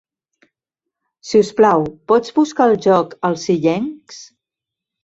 [1.31, 4.23] Si us plau, pots buscar el joc "Els illencs"?